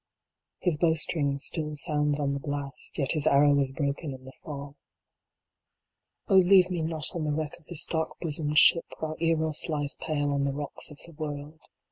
[0.57, 4.75] His bowstring still sounds on the blast, yet his arrow was broken in the fall.
[6.27, 9.97] Oh leave me not on the wreck of this dark bosomed ship while Eros lies
[10.01, 11.61] pale on the rocks of the world.